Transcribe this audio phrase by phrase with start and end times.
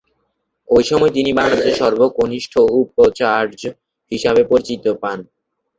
[0.67, 3.61] ওই সময়ে তিনি বাংলাদেশের সর্বকনিষ্ঠ উপাচার্য
[4.11, 5.19] হিসেবে পরিচিতি পান।